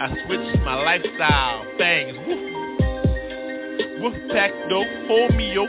[0.00, 1.64] I switched my lifestyle.
[1.78, 2.16] Things.
[2.28, 2.40] Woof,
[4.00, 4.86] woof pack dope.
[5.08, 5.66] Hold me yo.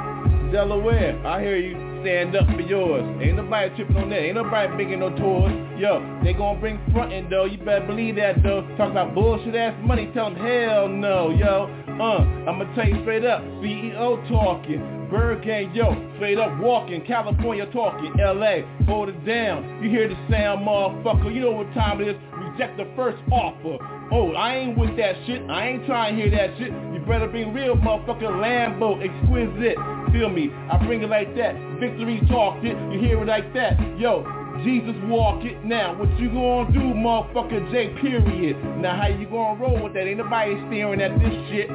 [0.53, 1.75] Delaware, I hear you.
[2.03, 3.03] Stand up for yours.
[3.21, 4.21] Ain't nobody tripping on that.
[4.21, 5.53] Ain't nobody making no tours.
[5.77, 7.45] Yo, they gonna bring frontin' though.
[7.45, 8.63] You better believe that though.
[8.77, 10.09] Talk about bullshit ass money.
[10.15, 11.67] Tell them hell no, yo.
[11.89, 13.43] Uh, I'ma tell you straight up.
[13.59, 14.99] CEO talking.
[15.11, 19.83] ByrdGang, yo, straight up walking, California talking, LA, hold it down.
[19.83, 22.17] You hear the sound, motherfucker, you know what time it is.
[22.59, 23.79] Reject the first offer.
[24.11, 25.49] Oh, I ain't with that shit.
[25.49, 26.73] I ain't trying to hear that shit.
[26.73, 29.77] You better be real motherfucking Lambo, exquisite.
[30.13, 30.51] Feel me?
[30.69, 31.55] I bring it like that.
[31.79, 32.77] Victory talked it.
[32.91, 33.79] You hear it like that.
[33.97, 34.27] Yo,
[34.65, 35.97] Jesus walk it now.
[35.97, 38.57] What you gonna do, motherfucker J period?
[38.79, 40.09] Now how you gonna roll with that?
[40.09, 41.71] Ain't nobody staring at this shit.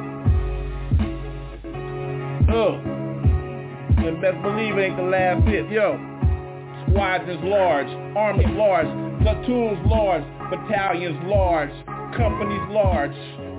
[2.52, 2.76] Ugh.
[4.04, 5.96] And best believe it ain't the last hit, yo.
[6.90, 8.86] Squadrons large, armies large,
[9.22, 11.70] platoons large, battalions large,
[12.16, 13.14] companies large.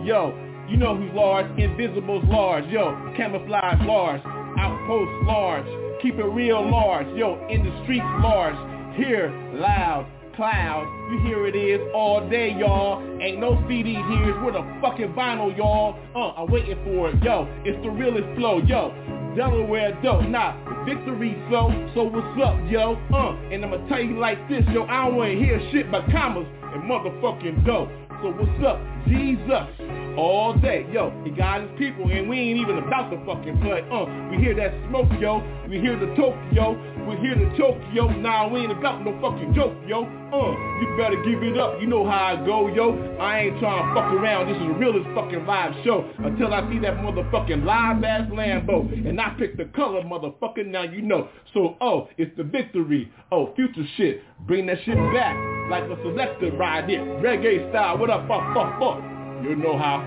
[0.05, 0.33] Yo,
[0.69, 1.45] you know who's large?
[1.59, 2.95] Invisibles large, yo.
[3.17, 4.21] Camouflage large,
[4.59, 5.65] outposts large,
[6.01, 7.45] keep it real large, yo.
[7.49, 8.55] In the streets large,
[8.95, 10.85] here loud, cloud.
[11.11, 13.01] You hear it is all day, y'all.
[13.21, 14.43] Ain't no CD here.
[14.43, 15.99] With a fucking vinyl, y'all.
[16.15, 17.47] Uh, I'm waiting for it, yo.
[17.63, 18.93] It's the realest flow, yo.
[19.35, 20.55] Delaware dope, nah,
[20.85, 21.67] victory flow.
[21.93, 25.35] so what's up, yo, uh, and I'ma tell you like this, yo, I don't wanna
[25.35, 27.87] hear shit but commas and motherfucking dope,
[28.21, 30.85] so what's up, Jesus, all day.
[30.91, 33.81] Yo, he got his people and we ain't even about to fucking play.
[33.91, 35.43] Uh, we hear that smoke, yo.
[35.69, 36.77] We hear the Tokyo.
[37.07, 38.09] We hear the Tokyo.
[38.19, 40.03] Nah, we ain't about no fucking joke, yo.
[40.05, 40.51] Uh,
[40.81, 41.79] you better give it up.
[41.79, 42.93] You know how I go, yo.
[43.19, 44.47] I ain't trying to fuck around.
[44.47, 48.91] This is the realest fucking live show until I see that motherfucking live ass Lambo
[49.07, 50.65] and I pick the color, motherfucker.
[50.65, 51.29] Now you know.
[51.53, 53.11] So, oh, it's the victory.
[53.31, 54.21] Oh, future shit.
[54.47, 55.35] Bring that shit back
[55.69, 56.99] like a selector ride it.
[56.99, 57.97] Reggae style.
[57.97, 59.14] What up, fuck, fuck, fuck.
[59.43, 60.01] You know how.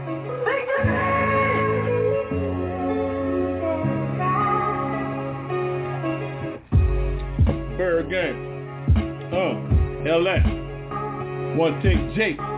[7.79, 8.37] ByrdGang.
[9.33, 11.57] Uh, LA.
[11.57, 12.58] One take Jake.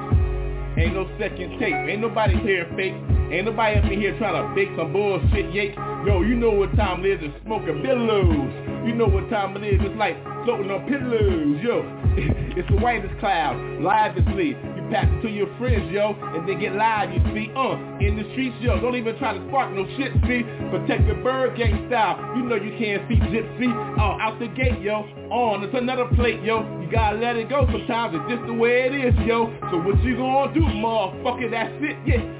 [0.81, 1.77] Ain't no second tape.
[1.77, 2.97] Ain't nobody here fake.
[3.31, 5.77] Ain't nobody up in here trying to fake some bullshit yake.
[6.07, 8.49] Yo, you know what time it is It's smoking billows.
[8.89, 9.79] You know what time it is.
[9.85, 11.61] It's like floating on pillows.
[11.61, 11.85] Yo,
[12.57, 13.61] it's the whitest cloud.
[13.81, 17.21] Live as sleep You pass it to your friends, yo, and they get live, you
[17.31, 20.43] see, uh, in the streets, yo, don't even try to spark no shit, see,
[20.75, 25.07] protect your ByrdGang style, you know you can't see gypsy, uh, out the gate, yo,
[25.31, 27.67] on, it's another plate, yo, gotta let it go.
[27.71, 31.73] Sometimes, it's just the way it is, yo, so what you gonna do, motherfucker, that's
[31.81, 32.40] it, yeah,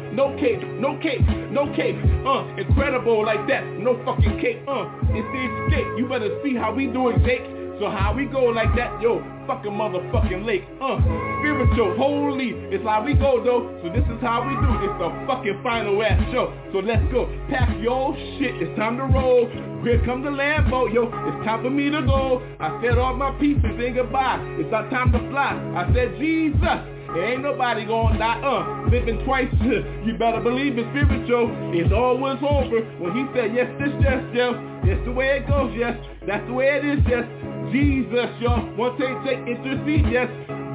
[0.13, 1.21] no cape, no cape,
[1.51, 6.29] no cape, uh, incredible like that, no fucking cape, uh, it's the escape, you better
[6.43, 7.43] see how we do it, Jake,
[7.79, 10.99] so how we go like that, yo, fucking motherfucking lake, uh,
[11.39, 15.09] spiritual, holy, it's how we go though, so this is how we do, it's the
[15.25, 19.47] fucking final ass show, so let's go, pack your shit, it's time to roll,
[19.83, 23.31] here come the Lambo, yo, it's time for me to go, I said all my
[23.39, 28.39] pieces and goodbye, it's our time to fly, I said Jesus, ain't nobody gonna die,
[28.39, 29.51] uh, living twice.
[30.05, 31.51] you better believe it's spiritual.
[31.73, 32.79] It's always over.
[32.99, 34.53] When he said, yes, this, yes, yes,
[34.85, 35.97] that's the way it goes, yes.
[36.27, 37.25] That's the way it is, yes.
[37.71, 38.55] Jesus, yo.
[38.75, 40.29] One take, take, intercede, yes.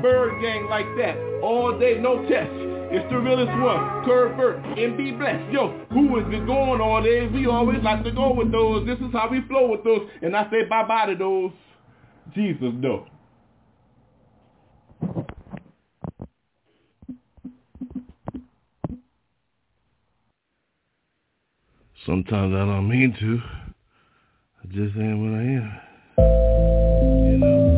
[0.04, 1.16] ByrdGang like that.
[1.42, 2.52] All day, no test.
[2.88, 5.52] It's the realest one, Curve and be blessed.
[5.52, 7.26] Yo, who is it going all day?
[7.26, 8.86] We always like to go with those.
[8.86, 10.08] This is how we flow with those.
[10.22, 11.50] And I say bye-bye to those.
[12.32, 13.06] Jesus, no.
[22.06, 23.42] Sometimes I don't mean to.
[24.62, 25.72] I just am what I am.
[27.32, 27.75] You know?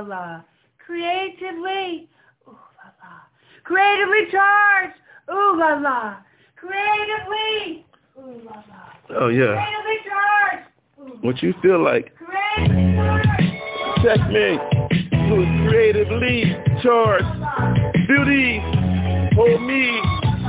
[0.00, 0.40] La la.
[0.84, 2.08] Creatively.
[2.46, 3.20] Ooh la la.
[3.64, 4.98] Creatively charged.
[5.30, 6.16] Ooh la la.
[6.56, 7.84] Creatively.
[8.18, 9.20] Ooh la la.
[9.20, 9.54] Oh yeah.
[9.54, 11.24] Creatively charged.
[11.24, 12.12] What you feel like?
[14.02, 14.58] Check me.
[15.28, 17.26] Who's creatively charged?
[18.06, 18.60] Beauty.
[19.34, 20.00] Hold me.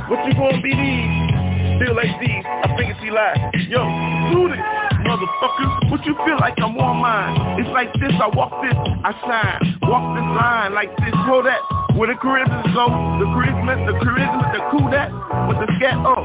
[0.08, 1.80] What you gonna be these?
[1.80, 2.44] Feel like these.
[2.44, 3.34] I think it's Eli.
[3.68, 3.84] Yo,
[4.32, 5.90] do this motherfucker.
[5.90, 7.60] What you feel like I'm on mine?
[7.60, 9.78] It's like this, I walk this, I shine.
[9.82, 11.60] Walk this line like this, hold that.
[11.96, 12.86] Where the charisma go,
[13.18, 15.10] the charisma, the charisma, the cool that,
[15.48, 16.24] with the scat, oh.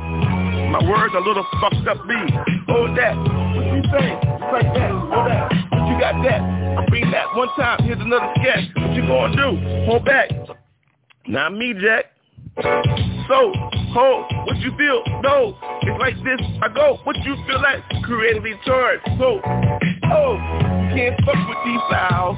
[0.72, 2.20] My words a little fucked up me.
[2.67, 3.15] Hold that.
[3.15, 4.17] What you say?
[4.17, 4.91] It's like that.
[4.91, 5.51] Hold that.
[5.72, 6.41] What you got that?
[6.41, 7.79] I bring that one time.
[7.84, 8.67] Here's another sketch.
[8.75, 9.86] What you gonna do?
[9.86, 10.29] Hold back.
[11.27, 12.14] Not me, Jack.
[12.55, 13.51] So,
[13.91, 15.03] hold, what you feel?
[15.21, 17.83] No, it's like this, I go, what you feel like?
[18.03, 19.03] Creatively charged.
[19.19, 20.38] So, oh,
[20.95, 22.38] can't fuck with these styles.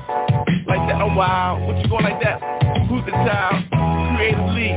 [0.65, 2.41] Like that, oh wow, what you going like that?
[2.89, 3.62] Who's the child?
[4.17, 4.74] Creatively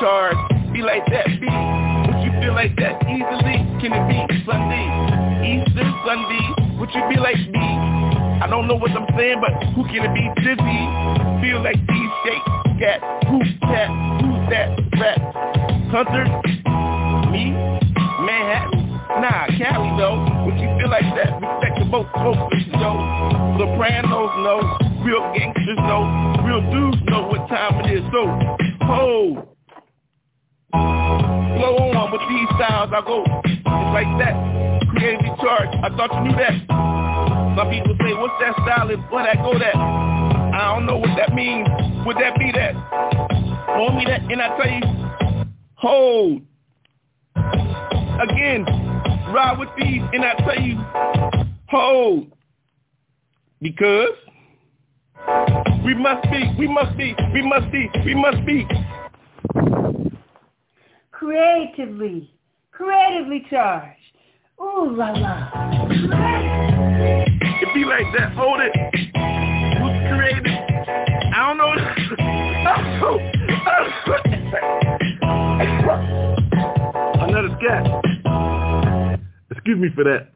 [0.00, 0.72] charged.
[0.72, 1.52] Be like that, be.
[2.08, 3.04] What you feel like that?
[3.04, 4.88] Easily, can it be Sunday?
[5.44, 6.44] Easter Sunday,
[6.80, 7.68] would you be like me?
[8.40, 10.24] I don't know what I'm saying, but who can it be?
[10.40, 10.80] Dizzy,
[11.44, 12.48] feel like these shakes,
[12.80, 13.92] cat, who's that,
[14.24, 15.20] who's that, rap,
[15.92, 16.24] Hunter,
[17.30, 17.52] me,
[18.24, 18.88] Manhattan,
[19.20, 21.36] nah, Cali though, would you feel like that?
[21.36, 22.92] Respect to both folks, yo,
[23.60, 24.60] Sopranos know,
[25.04, 26.04] real gangsters know,
[26.44, 28.26] real dudes know what time it is, so,
[28.84, 29.48] hold.
[30.72, 34.34] Flow on with these styles, I go, it's like that,
[34.90, 36.56] creatively charged, I thought you knew that.
[37.56, 39.74] Some people say, what's that style and where that go that?
[39.74, 41.68] I don't know what that means.
[42.06, 43.47] Would that be that?
[43.70, 44.80] Hold me that and I tell you,
[45.74, 46.42] hold.
[48.20, 48.64] Again,
[49.32, 50.78] ride with these and I tell you,
[51.68, 52.32] hold.
[53.60, 54.14] Because
[55.84, 58.66] we must be, we must be, we must be, we must be.
[61.12, 62.30] Creatively,
[62.72, 63.96] creatively charged.
[64.60, 65.50] Ooh la la.
[67.60, 68.72] It be like that, hold it.
[69.78, 70.46] Who's creative?
[71.34, 73.32] I don't know.
[77.20, 77.82] Another scat.
[79.50, 80.32] Excuse me for that.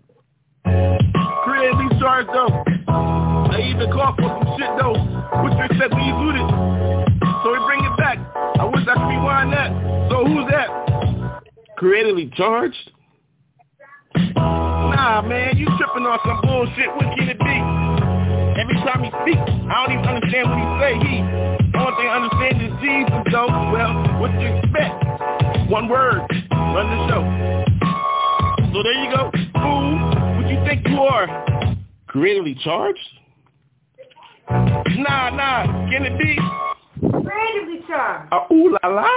[1.44, 2.64] Creatively charged though.
[2.88, 4.96] I even call for some shit though.
[5.64, 6.48] Expect when you do this?
[7.42, 8.18] So we bring it back.
[8.58, 9.70] I wish I could rewind that.
[10.10, 10.68] So who's that?
[11.76, 12.90] Creatively charged?
[14.36, 16.88] Nah, man, you tripping on some bullshit.
[16.94, 18.01] What can it be?
[18.62, 20.94] Every time he speaks, I don't even understand what he say.
[21.02, 21.18] He,
[21.74, 23.50] only thing I understand is Jesus, though.
[23.74, 25.68] Well, what you expect?
[25.68, 26.20] One word,
[26.52, 27.22] run the show.
[28.72, 29.32] So there you go.
[29.54, 29.98] Fool,
[30.36, 31.26] what you think you are?
[32.06, 33.00] Creatively charged?
[34.48, 36.38] Nah, nah, can it be?
[37.00, 38.32] Creatively charged.
[38.32, 39.08] Uh, ooh la la?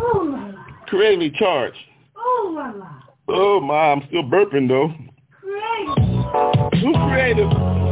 [0.00, 0.64] Ooh la la.
[0.86, 1.76] Creatively charged.
[2.16, 2.88] Ooh la la.
[3.28, 4.90] Oh my, I'm still burping though.
[5.38, 6.80] Creative.
[6.80, 7.89] Too creative.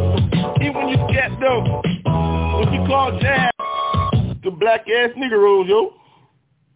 [0.61, 1.83] Even when you scat though.
[2.59, 3.51] What you call jazz?
[4.43, 5.95] The black ass niggeros, yo.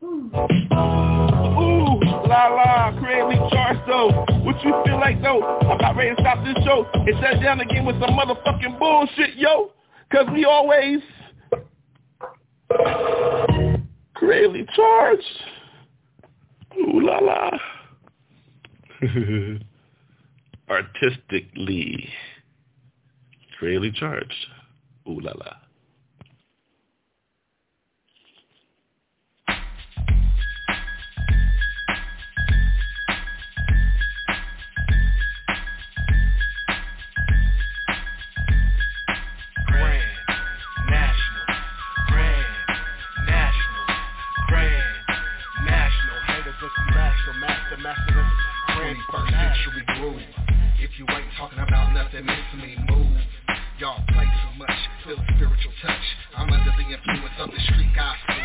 [0.05, 1.99] Ooh.
[2.29, 4.11] La la, creatively charged though.
[4.43, 5.43] What you feel like though?
[5.43, 9.37] I'm about ready to stop this show and shut down again with some motherfucking bullshit,
[9.37, 9.73] yo.
[10.11, 11.01] Cause we always
[14.15, 15.23] creatively charged.
[16.79, 17.51] Ooh la la.
[20.71, 22.09] Artistically
[23.63, 24.47] creatively charged.
[25.09, 25.55] Ooh la la.
[39.69, 40.03] Grand
[40.91, 41.47] National,
[42.09, 42.47] Grand
[43.29, 43.87] National,
[44.49, 44.83] Grand
[45.65, 46.19] National.
[46.27, 48.27] Haters looking master, master, master.
[48.71, 50.21] 21st century groove.
[50.81, 53.03] If you ain't talking about nothing, makes me move.
[53.83, 56.07] Y'all play too much, feel the spiritual touch.
[56.39, 58.39] I'm under the influence of the street gospel.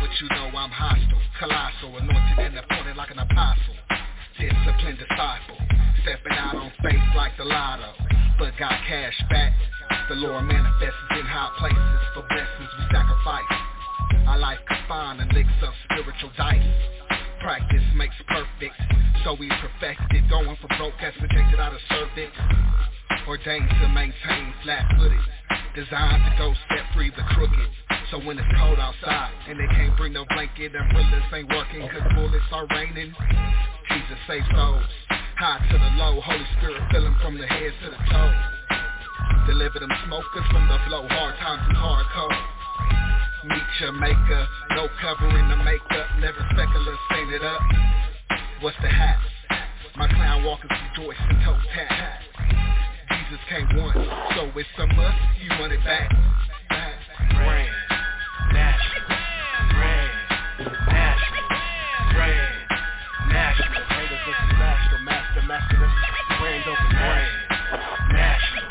[0.00, 3.76] But you know I'm hostile, colossal, anointed and appointed like an apostle.
[4.40, 5.60] Disciplined disciple,
[6.00, 7.92] stepping out on faith like the lotto.
[8.40, 9.52] But got cash back.
[10.08, 12.00] The Lord manifests in high places.
[12.16, 13.44] For blessings we sacrifice.
[14.32, 16.64] Our life confined and licks of spiritual dice.
[17.44, 18.80] Practice makes perfect,
[19.28, 20.24] so we perfected.
[20.32, 22.32] Going for broke as rejected out of cervix.
[23.26, 25.24] Ordained to maintain flat-footed.
[25.74, 27.70] Designed to go step free the crooked.
[28.10, 32.04] So when it's cold outside and they can't bring no blanket, umbrellas ain't working cause
[32.14, 33.16] bullets are raining.
[33.88, 34.84] Jesus save souls.
[35.40, 38.32] High to the low, Holy Spirit fill from the head to the toe.
[39.48, 42.38] Deliver them smokers from the flow, hard times and hardcore.
[43.48, 47.62] Meet your maker, no covering the makeup, never speculous, paint it up.
[48.60, 49.18] What's the hat?
[49.96, 52.73] My clown walkers rejoice and toe tap.
[53.34, 53.98] Jesus came once,
[54.36, 56.06] so it's a must, you run it back.
[56.70, 57.10] National,
[59.74, 60.14] grand,
[63.34, 63.82] national.
[63.90, 64.22] Haters
[64.54, 65.90] master, master,
[66.38, 67.34] grand over grand,
[68.14, 68.70] national,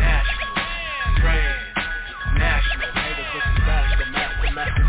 [0.00, 0.48] national,
[1.20, 1.60] grand,
[2.40, 2.88] national.
[2.96, 3.28] Haters
[3.60, 4.88] master, master,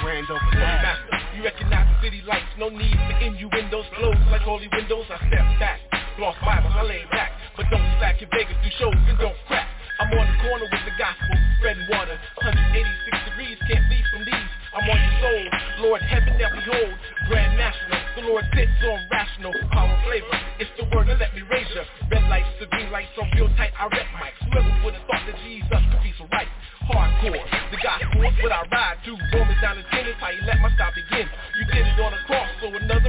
[0.00, 1.36] grand over grand.
[1.36, 5.44] You recognize the city lights, no need for innuendos Closed like holy windows, I step
[5.60, 5.85] back
[6.16, 7.28] Lost Bibles, I lay back.
[7.60, 9.68] But don't slack your Vegas, do shows and don't crack.
[10.00, 12.16] I'm on the corner with the gospel, spreading water.
[12.40, 14.50] 186 degrees, can't leave from these.
[14.72, 15.44] I'm on your soul,
[15.88, 16.96] Lord heaven that behold
[17.28, 19.52] Grand National, the Lord sits on rational.
[19.72, 21.84] Power flavor, it's the word that let me raise ya.
[22.08, 25.36] Red lights to green lights, so real tight, I rep mics Whoever would've thought that
[25.44, 26.48] Jesus could be so right?
[26.88, 30.70] Hardcore, the gospel what I ride to Romans down 10 is how you let my
[30.78, 31.26] style begin.
[31.58, 33.05] You did it on a cross, so another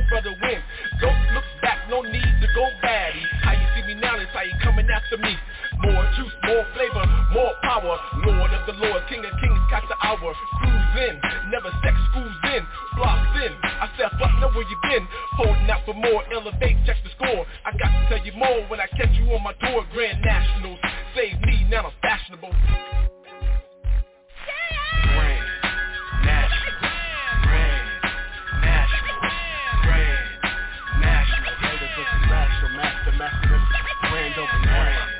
[1.97, 5.17] no need to go baddie How you see me now is how you coming after
[5.17, 5.33] me.
[5.81, 7.97] More juice, more flavor, more power.
[8.25, 10.33] Lord of the Lord, King of Kings, got the hour.
[10.61, 11.15] Cruise in,
[11.49, 12.63] never sex schools in
[12.97, 15.07] Blocks in, I step up, know where you been.
[15.37, 17.45] Holding out for more, elevate, check the score.
[17.65, 20.79] I got to tell you more when I catch you on my tour Grand Nationals,
[21.15, 23.16] save me, now I'm fashionable
[33.17, 33.31] this
[34.01, 35.16] grand over grand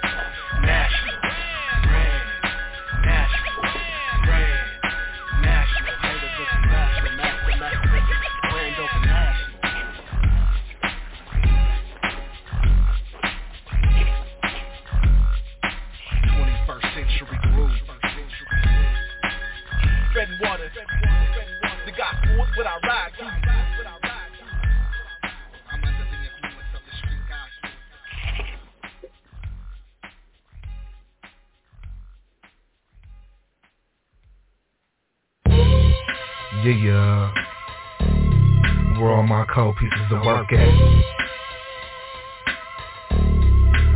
[39.80, 41.18] pieces of work at?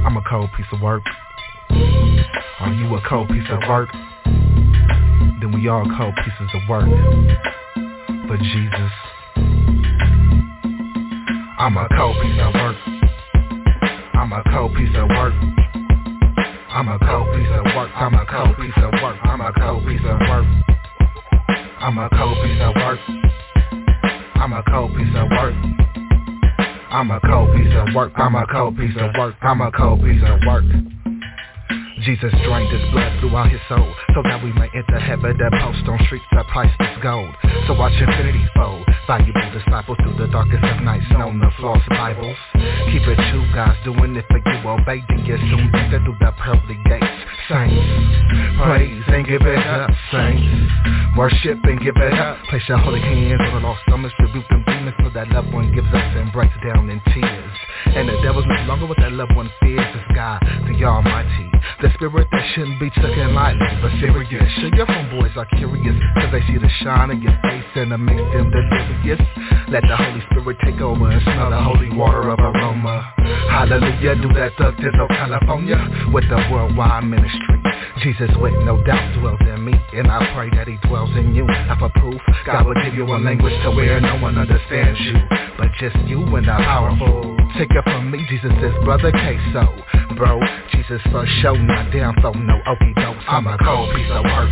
[0.06, 1.04] I'm a cold piece of work.
[2.60, 3.89] Are you a cold piece of work?
[4.24, 6.89] Then we all cold pieces of work.
[8.28, 8.91] For Jesus.
[11.58, 12.76] I'm a cold piece of work.
[14.13, 15.34] I'm a cold piece of work.
[16.70, 17.91] I'm a cold piece of work.
[17.96, 19.17] I'm a cold piece of work.
[19.24, 20.46] I'm a cold piece of work.
[21.80, 23.20] I'm a cold piece of work.
[24.41, 25.54] I'm a cold piece of work.
[26.89, 28.12] I'm a cold piece of work.
[28.15, 29.36] I'm a cold piece of work.
[29.43, 30.65] I'm a cold piece of work.
[32.01, 35.88] Jesus drained his blood throughout his soul So that we may enter heaven that post
[35.88, 37.30] on streets of priceless gold
[37.67, 42.38] So watch infinity fold Valuable disciples through the darkest of nights Known the false Bibles
[42.91, 46.32] Keep it true, guys doing it for you Obey, then get soon enter through the
[46.36, 47.06] pearly gates
[47.47, 47.80] Saints,
[48.60, 52.38] praise and give it up Saints, worship and give it up.
[52.49, 55.73] Place your holy hands on the lost stomachs Rebuke them demons so that loved one
[55.73, 57.58] gives us And breaks down in tears
[57.95, 61.51] And the devil's no longer what that loved one fears It's God, the Almighty
[61.82, 64.51] the spirit that shouldn't be taken lightly, but serious.
[64.60, 67.97] Sure, your boys are curious, cause they see the shine in your face and it
[67.97, 69.19] makes them delirious.
[69.69, 73.13] Let the Holy Spirit take over and smell the holy water of aroma.
[73.49, 77.61] Hallelujah, do that thug Dizzle, California, with the worldwide ministry.
[78.02, 81.46] Jesus with no doubt dwells in me, and I pray that he dwells in you.
[81.46, 85.14] Now for proof, God will give you a language to where no one understands you,
[85.58, 87.38] but just you and the powerful.
[87.60, 89.70] Take it from me, Jesus is brother Queso,
[90.18, 90.40] bro.
[90.72, 93.18] Jesus for show, not down for no okey doke.
[93.28, 94.50] I'm a cold piece of work.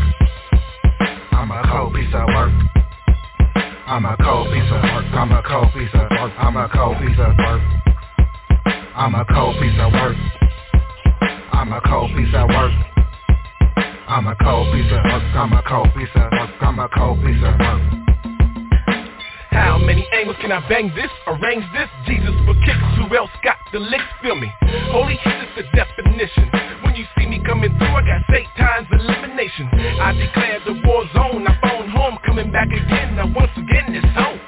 [1.32, 2.54] I'm a cold piece of work.
[3.88, 5.06] I'm a cold piece of work.
[5.18, 6.34] I'm a cold piece of work.
[6.38, 7.62] I'm a cold piece of work.
[8.96, 10.18] I'm a cold piece of work.
[11.52, 12.99] I'm a cold piece of work.
[14.10, 15.06] I'm a cold piece of.
[15.06, 16.34] I'm a cold piece of.
[16.34, 17.54] I'm a cold piece of.
[19.54, 21.14] How many angles can I bang this?
[21.28, 21.86] Arrange this?
[22.08, 22.90] Jesus for kicks.
[22.98, 24.10] Who else got the licks?
[24.24, 24.50] Feel me?
[24.90, 26.50] Holy heat is the definition.
[26.82, 29.70] When you see me coming through, I got Satan's elimination.
[30.02, 31.46] I declare the war zone.
[31.46, 33.16] I phone home, coming back again.
[33.16, 34.42] Now once again, it's home.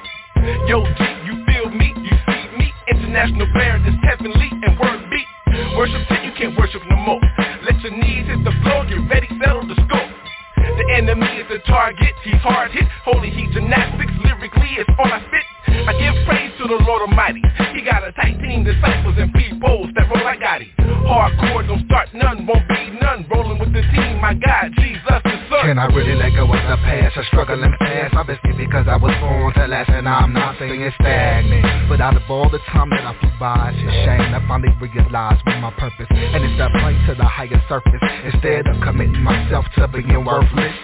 [0.66, 1.94] Yo, G, you feel me?
[2.02, 2.74] You see me?
[2.90, 5.41] International player that's heavenly and word beat.
[5.76, 7.20] Worship till you can't worship no more.
[7.64, 10.10] Let your knees hit the floor, get ready, settle the score.
[10.56, 15.20] The enemy is the target, he's hard hit Holy heat gymnastics, lyrically it's all I
[15.26, 17.42] spit I give praise to the Lord Almighty.
[17.74, 20.70] He got a tight team, disciples and people that roll like Gotti
[21.06, 23.26] Hardcore, don't start none, won't be none.
[23.30, 25.62] Rolling with the team, my God, Jesus the Son.
[25.66, 27.16] Can I really let go of the past?
[27.16, 28.14] I'm struggling fast.
[28.14, 31.88] Obviously because I was born to last And I'm not saying it's stagnant.
[31.88, 34.72] But out of all the time that I flew by It's a shame I finally
[34.80, 38.02] realized what my purpose And it's to play to the higher surface.
[38.32, 40.74] Instead of committing myself to being worthless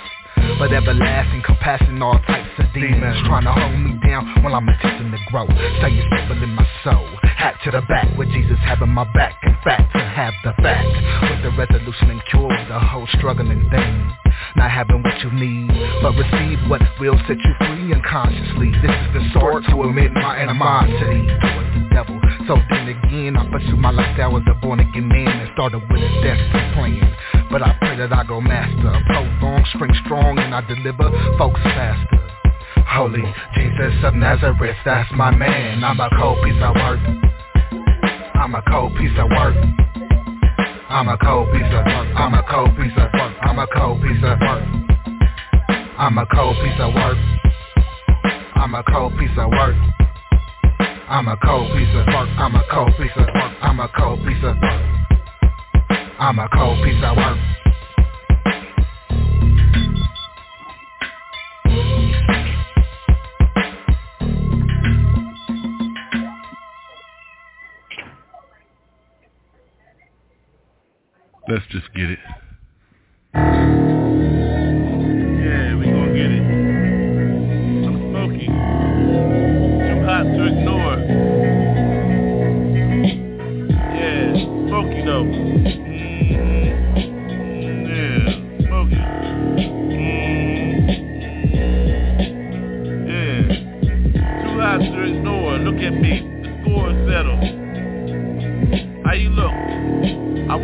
[0.59, 3.17] but everlasting compassion, all types of demons.
[3.27, 5.47] Trying to hold me down while I'm attempting to grow.
[5.79, 7.07] Staying stable in my soul.
[7.23, 9.35] Hat to the back with Jesus having my back.
[9.43, 10.89] In fact, to have the fact
[11.23, 14.28] With the resolution and cure the whole struggling thing
[14.59, 15.71] Not having what you need
[16.03, 18.75] But receive what will set you free unconsciously.
[18.83, 22.19] This is the sword to admit my animosity Towards the devil.
[22.51, 26.03] So then again, I pursue my lifestyle as a born again man And started with
[26.03, 27.07] a desperate plan.
[27.51, 31.07] But I pray that I go master Prolong, spring strong and I deliver
[31.39, 32.19] folks faster.
[32.89, 33.23] Holy
[33.55, 35.85] Jesus of Nazareth, that's my man.
[35.85, 37.01] I'm a cold piece of work.
[38.35, 39.88] I'm a cold piece of work
[40.91, 42.09] I'm a cold piece of work.
[42.17, 43.35] I'm a cold piece of work.
[43.43, 44.65] I'm a cold piece of work.
[45.99, 47.19] I'm a cold piece of work.
[48.57, 49.77] I'm a cold piece of work.
[51.11, 52.29] I'm a cold piece of work.
[52.39, 53.53] I'm a cold piece of work.
[53.61, 54.83] I'm a cold piece of work.
[56.19, 57.68] I'm a cold piece of work
[71.51, 72.19] Let's just get it.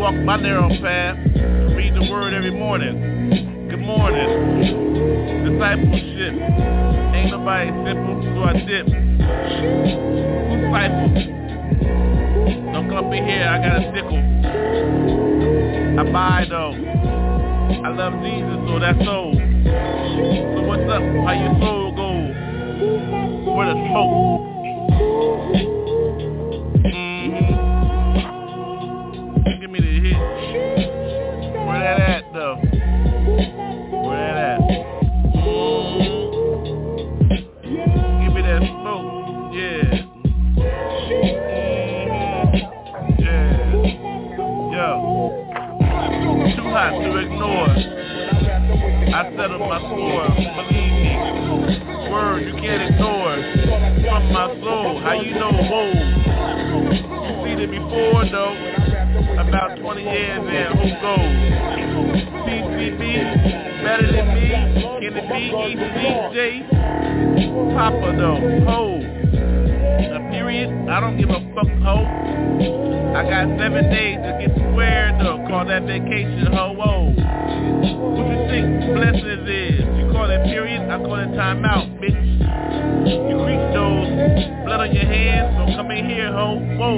[0.05, 1.17] Walk my narrow path,
[1.75, 3.71] read the word every morning.
[3.71, 4.61] Good morning.
[5.49, 6.35] Discipleship.
[7.15, 8.85] Ain't nobody simple, so I dip.
[10.61, 11.09] Disciple.
[12.75, 14.21] Don't come up in here, I got a sickle.
[15.99, 16.75] I buy though.
[17.83, 19.33] I love Jesus, so that's soul.
[19.33, 21.01] So what's up?
[21.01, 22.29] How your soul go?
[23.57, 24.53] Where the smoke?
[26.93, 27.54] Mm-hmm.
[49.45, 51.13] Settle my score, believe me.
[52.09, 53.37] Word you can't ignore.
[54.09, 55.93] From my soul, how you know, whoa.
[56.89, 58.57] You seen it before though.
[59.37, 61.29] About 20 years in, who goes?
[62.49, 63.03] PCB,
[63.85, 64.49] better than me.
[65.05, 66.37] Can it be ECJ?
[67.77, 68.81] Papa though, ho.
[68.97, 72.07] A period, I don't give a fuck, ho.
[73.15, 75.47] I got seven days to get squared up.
[75.49, 77.13] Call that vacation, ho, whoa.
[78.15, 79.34] What you think call
[80.95, 82.15] it period, I call it time out, bitch.
[83.07, 84.09] You creep those,
[84.65, 86.97] blood on your hands, so come in here, ho, whoa.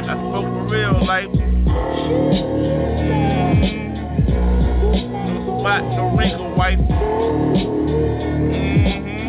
[0.00, 1.30] I spoke for real, like,
[5.14, 6.78] no spot, no wrinkle, wife.
[8.84, 9.20] Mm-hmm.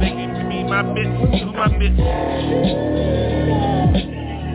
[0.00, 1.98] Thinking you be my bitch, you my bitch.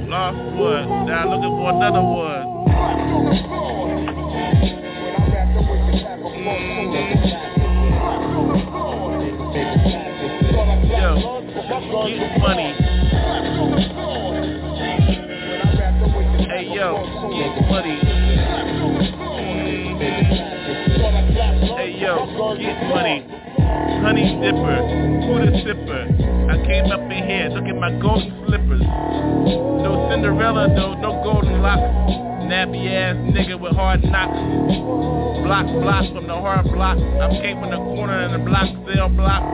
[0.09, 2.44] Lost one, now looking for another one.
[12.45, 12.73] Money.
[16.45, 17.01] Hey yo,
[17.33, 17.97] get money.
[21.75, 22.13] Hey yo,
[22.59, 23.25] get money.
[24.03, 24.77] Honey dipper,
[25.41, 26.03] the sipper?
[26.51, 28.81] I came up in here, look at my golden slippers.
[28.81, 31.81] No Cinderella though, no golden locks.
[32.45, 35.34] Nappy ass nigga with hard knocks.
[35.45, 36.97] Block, block from the hard block.
[36.97, 39.45] I'm from the corner in the block, sale block.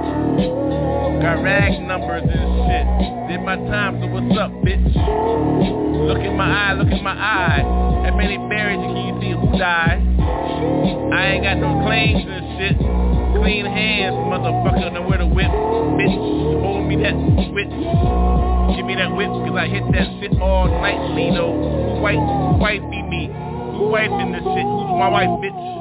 [1.19, 2.87] Got rag numbers and shit.
[3.27, 4.79] Did my time, so what's up, bitch?
[4.87, 7.59] Look in my eye, look in my eye.
[8.07, 9.51] How many berries can you see who?
[9.59, 12.79] I ain't got no claims and shit.
[13.43, 15.51] Clean hands, motherfucker, know where to whip.
[15.99, 16.15] Bitch,
[16.63, 17.19] hold me that
[17.51, 17.75] switch.
[18.79, 21.51] Give me that whip, cause I hit that shit all nightly, though.
[21.51, 23.27] Who wife, who be me?
[23.75, 24.63] Who wife in this shit?
[24.63, 25.80] Who's my wife, bitch?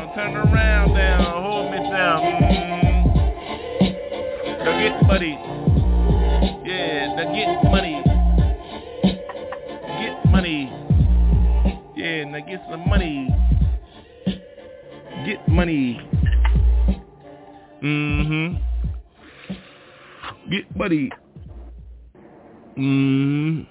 [0.13, 1.41] Turn around now.
[1.41, 2.21] Hold me down.
[2.43, 3.07] Mm-hmm.
[4.59, 5.33] Now get money.
[6.65, 8.03] Yeah, now get money.
[10.01, 10.61] Get money.
[11.95, 13.29] Yeah, now get some money.
[15.25, 16.01] Get money.
[17.81, 18.55] Mm-hmm.
[20.51, 21.09] Get money.
[22.77, 23.61] Mm-hmm.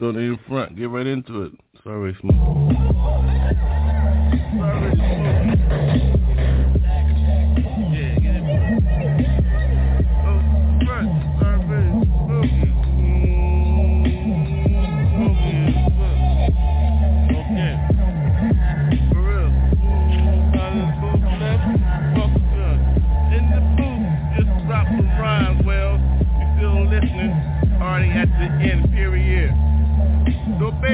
[0.00, 0.76] To the front.
[0.76, 1.52] Get right into it.
[1.84, 2.34] Sorry, Smooth.
[4.58, 6.17] Sorry, Smooth.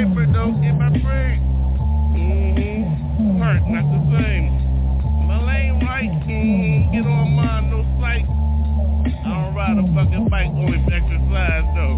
[0.04, 1.40] Paper though in my brain.
[2.12, 3.40] Mm-hmm.
[3.40, 4.52] Hurt, not the same.
[5.24, 6.92] My lane right, mm-hmm.
[6.92, 8.28] Get on mine, no sight.
[8.28, 11.96] I don't ride a fucking bike, only exercise though.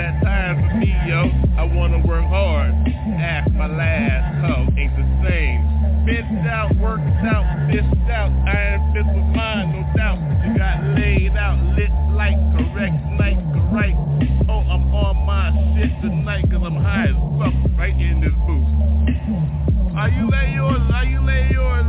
[0.00, 1.28] That time for me, yo.
[1.60, 2.72] I wanna work hard.
[3.20, 5.60] Ask my last hoe ain't the same.
[6.08, 8.32] Bent out, worked out, fisted out.
[8.48, 10.16] Iron fist with mine, no doubt.
[10.40, 13.36] You got laid out, lit like correct night,
[13.70, 13.96] correct.
[14.48, 19.96] Oh, I'm on my shit tonight cause I'm high as fuck right in this booth.
[19.96, 20.82] Are you lay yours?
[20.92, 21.85] Are you lay yours?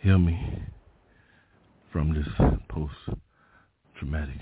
[0.00, 0.62] Heal me
[1.92, 2.28] from this
[2.68, 4.40] post-traumatic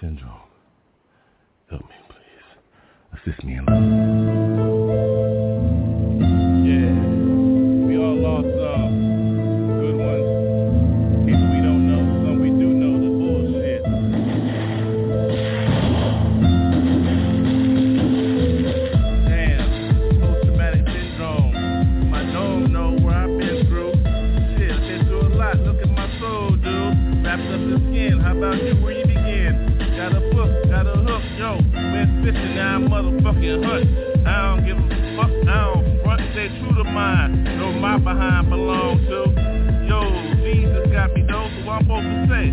[0.00, 0.40] syndrome.
[1.68, 3.20] Help me, please.
[3.32, 5.15] Assist me in love.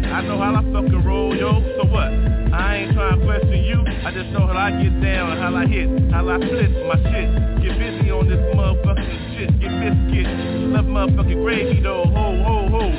[0.02, 2.10] I know how I fucking roll, yo, so what?
[2.54, 5.56] I ain't trying to question you, I just know how I get down, and how
[5.56, 7.30] I hit, how I flip my shit.
[7.62, 10.28] Get busy on this motherfucking shit, get biscuit.
[10.74, 12.90] Love motherfucking gravy though, ho, ho, ho.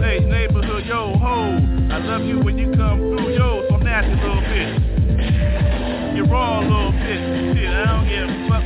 [0.00, 1.58] Hey, neighborhood, yo, ho.
[1.92, 6.16] I love you when you come through, yo, so nasty little bitch.
[6.16, 7.54] You're raw little bitch.
[7.56, 8.64] Shit, I don't give a fuck,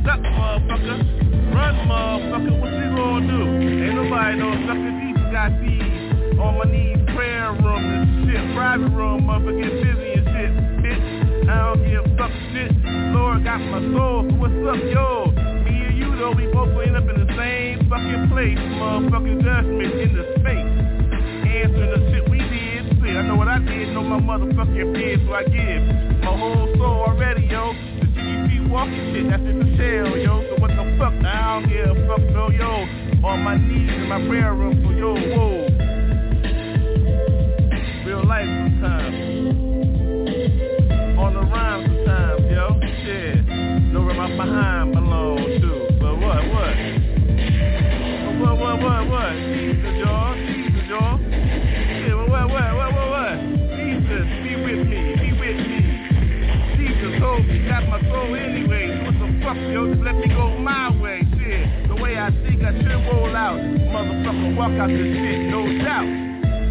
[0.00, 1.54] motherfucker, duck, motherfucker.
[1.54, 3.40] Run, motherfucker, what you gonna do?
[3.84, 6.38] Ain't nobody no sucker, these got these.
[6.38, 8.54] On my knees, prayer room and shit.
[8.54, 11.48] Private room, motherfucker, get busy and shit, bitch.
[11.48, 12.72] I don't give a fuck shit.
[13.12, 15.32] Lord got my soul, so what's up, yo?
[15.64, 18.58] Me and you, though, we both end up in the same fucking place.
[18.58, 20.70] Motherfucking judgment in the space.
[21.50, 22.86] Answering the shit we did.
[23.00, 25.82] Shit, I know what I did, know my motherfucking bid, so I give
[26.22, 27.89] my whole soul already, yo.
[28.70, 30.46] Walking shit, that's just a shell, yo.
[30.48, 31.12] So what the fuck?
[31.26, 32.86] I don't give a fuck, no, yo.
[33.26, 35.66] On my knees in my prayer room, so yo, whoa.
[38.06, 38.59] Real life
[64.70, 66.06] walk out this shit, no doubt.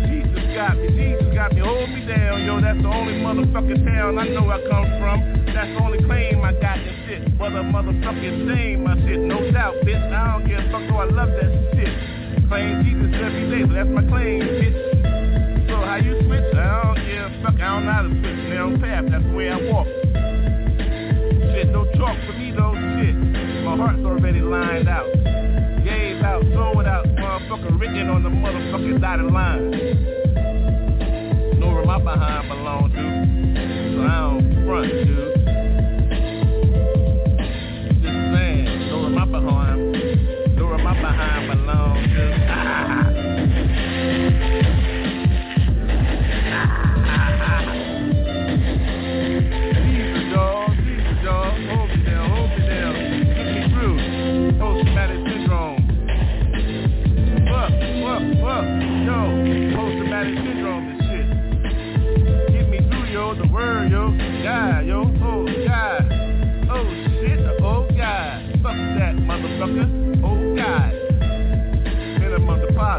[0.07, 4.17] Jesus got me, Jesus got me, hold me down, yo, that's the only motherfucking town
[4.17, 5.45] I know I come from.
[5.53, 7.21] That's the only claim I got this shit.
[7.37, 9.99] What a motherfucking shame, my shit, no doubt, bitch.
[9.99, 12.47] I don't give a fuck, though I love that shit.
[12.47, 15.67] Claim Jesus every day, so that's my claim, bitch.
[15.67, 16.55] So how you switch?
[16.55, 18.39] I don't give a fuck, I don't know how to switch.
[18.47, 19.87] Narrow path, that's the way I walk.
[21.51, 23.15] Shit, no talk for me though, shit.
[23.65, 25.28] My heart's already lined out.
[26.29, 29.71] Out, sold out, motherfucker written on the motherfucking dotted line.
[31.59, 32.97] Know where my behind belong to,
[33.95, 35.38] so I don't front, dude.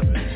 [0.03, 0.30] Minimum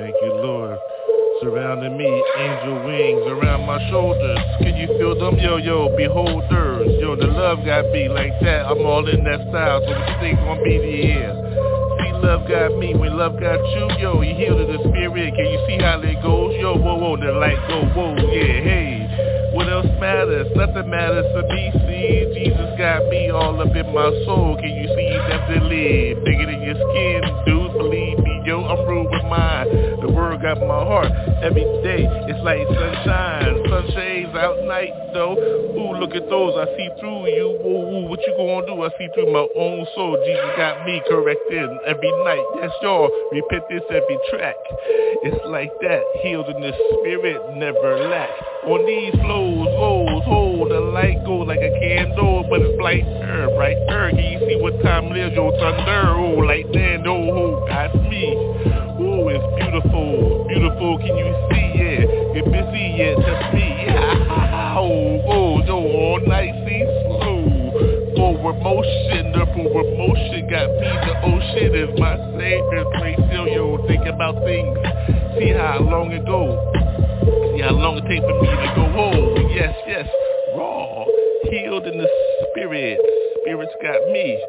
[0.00, 0.78] Thank you, Lord.
[1.42, 4.40] Surrounding me, angel wings around my shoulders.
[4.64, 5.38] Can you feel them?
[5.38, 6.88] Yo, yo, beholders.
[7.00, 8.64] Yo, the love got me like that.
[8.64, 9.80] I'm all in that style.
[9.84, 11.40] So what you think gonna be the end?
[12.20, 12.94] Love got me.
[12.94, 15.34] When love got you, yo, you heal to the spirit.
[15.34, 16.54] Can you see how it goes?
[16.60, 19.50] Yo, whoa, whoa, the light go, whoa, yeah, hey.
[19.52, 20.46] What else matters?
[20.54, 21.72] Nothing matters to me.
[21.88, 24.56] See, Jesus got me all up in my soul.
[24.60, 27.72] Can you see definitely bigger than your skin, dude?
[27.72, 29.79] Believe me, yo, I'm rude with mine.
[30.40, 31.12] Got my heart
[31.44, 32.08] every day.
[32.08, 35.36] It's like sunshine, sunshades out night though.
[35.36, 36.56] Ooh, look at those.
[36.56, 37.60] I see through you.
[37.60, 38.80] Ooh, ooh, what you gonna do?
[38.80, 40.16] I see through my own soul.
[40.24, 42.40] Jesus got me corrected every night.
[42.56, 43.12] Yes, y'all.
[43.32, 44.56] Repent this every track.
[45.28, 46.00] It's like that.
[46.24, 48.30] Healed in the spirit, never lack.
[48.64, 54.10] On these flows, goes, hold the light go like a candle, but it's brighter, brighter.
[54.16, 55.36] Can you see what time it is?
[55.36, 58.49] Yo, thunder, oh, like oh, oh, that's me.
[59.28, 60.98] It's beautiful, beautiful.
[60.98, 62.06] Can you see it?
[62.34, 64.78] Get busy, yeah, touch me, yeah.
[64.78, 68.14] Oh, oh, yo, all night, see slow.
[68.16, 70.88] Forward motion, the forward motion got me.
[71.04, 72.84] The ocean is my savior.
[72.96, 74.78] Place, yo, yo, think about things.
[75.38, 76.56] See how long ago.
[77.54, 79.50] See how long it takes for me to go home.
[79.50, 80.08] Yes, yes,
[80.56, 81.04] raw,
[81.50, 82.08] healed in the
[82.50, 82.98] spirit.
[83.42, 84.42] Spirit's got me.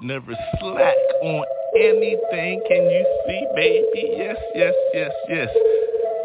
[0.00, 1.44] Never slack on
[1.78, 2.60] anything.
[2.66, 4.14] Can you see, baby?
[4.18, 5.48] Yes, yes, yes, yes.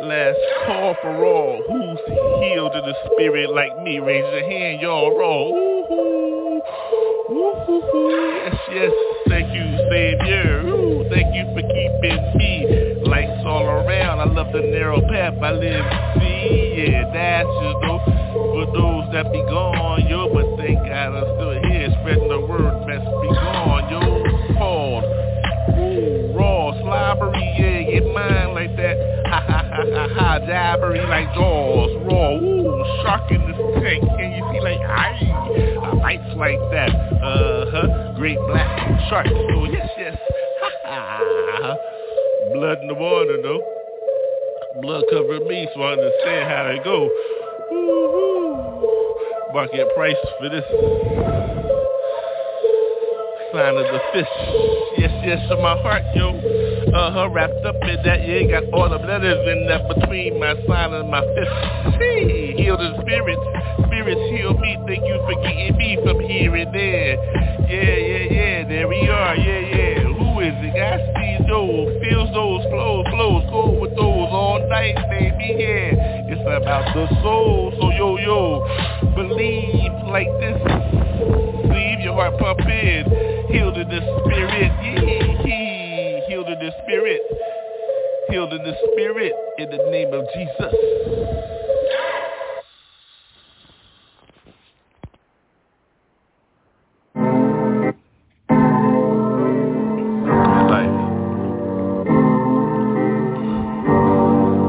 [0.02, 1.64] Last call for all.
[1.68, 2.00] Who's
[2.44, 4.00] healed in the spirit like me?
[4.00, 5.18] Raise your hand, y'all.
[5.18, 5.48] Raw.
[5.48, 5.84] Ooh,
[7.32, 8.92] ooh, ooh, yes, yes.
[9.30, 10.64] Thank you, Savior.
[11.10, 13.04] Thank you for keeping me.
[13.06, 14.20] Lights all around.
[14.20, 15.86] I love the narrow path I live.
[16.20, 18.02] See, yeah, that's just those
[18.34, 20.34] for those that be gone, yo.
[20.34, 22.88] But thank God I'm still here, spreading the word.
[22.88, 24.13] Best be gone, yo.
[27.34, 28.98] Slobbery, yeah, get mine like that.
[29.28, 31.92] Ha ha ha ha ha, jabbery like jaws.
[32.06, 34.04] Raw, ooh, shark in this tank.
[34.18, 36.90] Can you see like, aye, bites like that.
[36.90, 39.28] Uh-huh, great black shark.
[39.28, 40.18] Oh, yes, yes.
[40.62, 41.76] Ha ha.
[42.54, 43.62] Blood in the water, though.
[44.82, 47.10] Blood covered me, so I understand how they go.
[47.72, 49.54] Woo-hoo.
[49.54, 50.66] Market price for this
[53.54, 54.34] sign of the fish.
[54.98, 56.34] Yes, yes, in my heart, yo.
[56.34, 60.94] Uh-huh, wrapped up in that, yeah, got all the letters in that between my sign
[60.94, 61.54] and my fist.
[62.02, 63.42] See, heal the spirits.
[63.86, 64.78] Spirits heal me.
[64.88, 67.14] Thank you for getting me from here and there.
[67.70, 69.36] Yeah, yeah, yeah, there we are.
[69.38, 70.02] Yeah, yeah.
[70.02, 70.74] Who is it?
[70.74, 76.26] I see those, feels those, flows, flows, go with those all night, baby, yeah.
[76.26, 78.66] It's about the soul, so yo, yo,
[79.14, 80.58] believe like this.
[81.70, 83.06] Leave your heart pumping,
[83.54, 84.72] healed in the spirit,
[85.46, 87.22] yeah, healed in the spirit,
[88.30, 90.74] healed in the spirit, in the name of Jesus.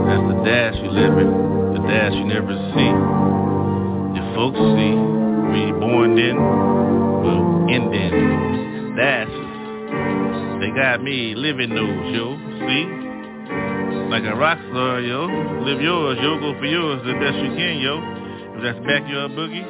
[0.06, 1.30] That's the dash you live in,
[1.72, 3.24] the dash you never see.
[4.34, 4.94] Folks see,
[5.46, 8.53] where born in, will end in.
[10.64, 12.40] They got me living those, yo.
[12.64, 12.88] See?
[14.08, 15.28] Like a rock star, yo.
[15.60, 16.40] Live yours, yo.
[16.40, 18.00] Go for yours the best you can, yo.
[18.56, 19.60] If that's backyard boogie,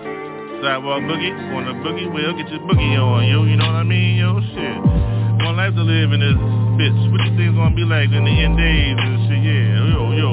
[0.62, 3.42] sidewalk boogie, corner boogie, well, get your boogie on, yo.
[3.42, 4.38] You know what I mean, yo?
[4.38, 5.42] Shit.
[5.42, 6.38] One life to live in this
[6.78, 7.10] bitch.
[7.10, 9.42] What you think gonna be like in the end days and shit?
[9.42, 10.30] Yeah, yo, yo.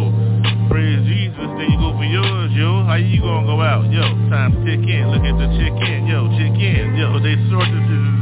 [0.69, 2.85] Praise Jesus, then you go for yours, yo.
[2.85, 3.89] How you gonna go out?
[3.89, 5.09] Yo, time to check in.
[5.09, 6.93] Look at the check in, yo, check in.
[7.01, 8.20] Yo, they shortages and shit.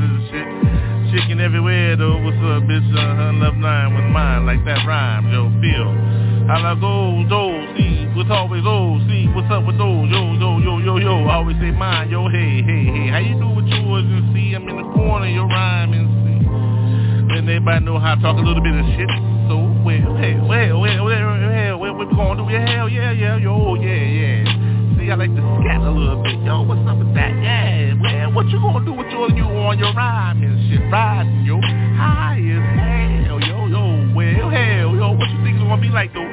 [1.10, 2.86] Chicken everywhere though, what's up, bitch?
[2.94, 5.90] Uh, love nine was mine, like that rhyme, yo, feel.
[6.46, 10.78] I go, those, see, what's always those, see, what's up with those, yo, yo, yo,
[10.78, 14.06] yo, yo, I always say mine, yo, hey, hey, hey, how you do with yours
[14.06, 16.46] and see, I'm in the corner, your rhyme and see.
[16.46, 19.10] And everybody know how to talk a little bit of shit,
[19.50, 23.10] so, well, hey, well, well, well, well, well, what we gonna do, yeah, hell, yeah,
[23.12, 24.46] yeah, yo, yeah, yeah.
[24.94, 28.19] See, I like to scat a little bit, yo, what's up with that, yeah, well,
[28.34, 32.40] what you gonna do with your, you on your rhyme and shit, riding, yo, high
[32.40, 36.26] as hell, yo, yo, well, hell, yo, what you think it's gonna be like, though?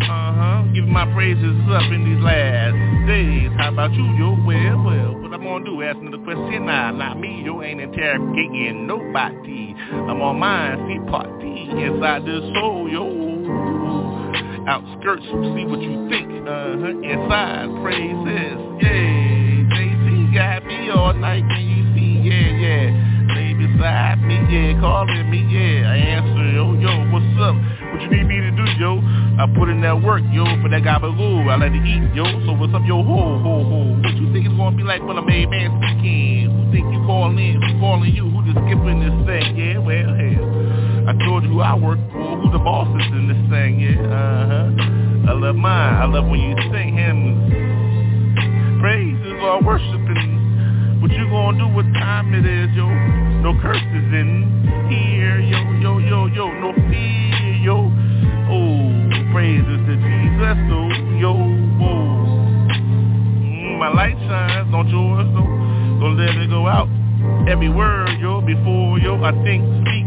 [0.00, 2.74] Uh huh, giving my praises up in these last
[3.06, 3.50] days.
[3.58, 4.34] How about you, yo?
[4.44, 5.82] Well, well, what I'm gonna do?
[5.82, 7.62] Asking the question, nah, not me, yo.
[7.62, 9.74] Ain't interrogating nobody.
[9.92, 13.06] I'm on mine, see party inside this soul, yo.
[14.66, 16.48] Outskirts, see what you think.
[16.48, 16.88] Uh-huh.
[16.88, 19.49] Inside praises, yeah.
[20.30, 22.28] JC got me all night, can you see?
[22.28, 25.90] Yeah, yeah Lay beside me, yeah, calling me, yeah.
[25.90, 27.54] I answer, yo, yo, what's up?
[27.54, 28.98] What you need me to do, yo?
[29.38, 31.48] I put in that work, yo, for that guy gabagoo.
[31.48, 32.24] I like to eat, yo.
[32.46, 33.78] So what's up, yo, ho, ho, ho?
[34.02, 36.50] What you think it's gonna be like when I'm a man speaking?
[36.50, 37.62] Who think you calling?
[37.62, 38.28] Who's calling you?
[38.30, 39.56] Who just skipping this thing?
[39.56, 41.08] Yeah, well, hell.
[41.08, 43.98] I told you who I work for, who the boss is in this thing, yeah,
[44.02, 45.30] uh-huh.
[45.30, 45.94] I love mine.
[45.94, 47.38] I love when you sing hymns.
[48.80, 49.09] Praises
[49.42, 50.40] or worshiping
[51.00, 52.86] what you gonna do what time it is, yo?
[53.40, 53.80] No curses
[54.12, 54.44] in
[54.90, 56.52] here, yo, yo, yo, yo.
[56.60, 57.88] No fear, yo.
[58.52, 61.32] Oh, praises to Jesus, so yo,
[61.80, 62.20] whoa.
[63.78, 65.40] My light shines, don't yours, so
[66.00, 66.88] don't let it go out.
[67.48, 70.04] Every word, yo, before, yo, I think, speak.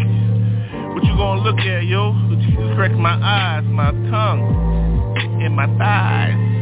[0.94, 2.14] What you gonna look at, yo?
[2.38, 6.53] Jesus correct my eyes, my tongue, and my thighs.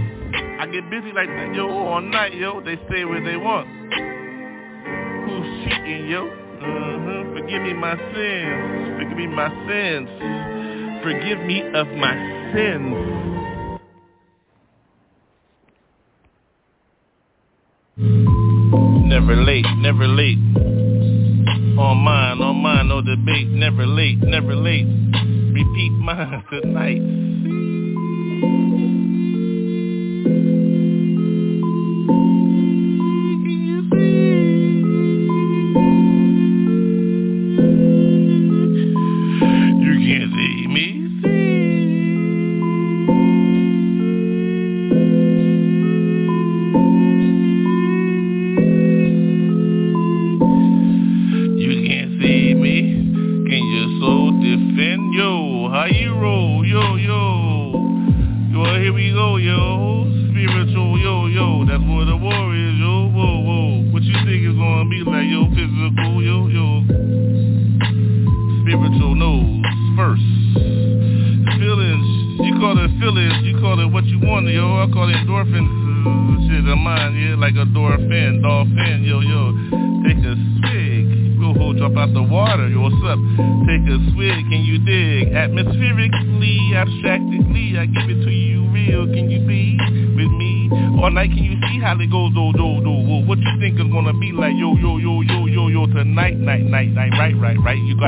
[0.61, 2.61] I get busy like that, yo, all night, yo.
[2.61, 3.81] They say what they want
[5.31, 6.27] who's cheating, yo.
[6.27, 7.33] Uh-huh.
[7.33, 8.97] Forgive me my sins.
[8.99, 10.09] Forgive me my sins.
[11.03, 12.13] Forgive me of my
[12.53, 12.95] sins.
[19.07, 20.37] Never late, never late.
[21.77, 23.47] On mine, on mine, no debate.
[23.49, 24.85] Never late, never late.
[25.53, 27.70] Repeat mine tonight.